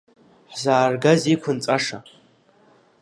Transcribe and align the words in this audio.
Ҳзааргазеи 0.51 1.33
иқәынҵәаша? 1.33 1.97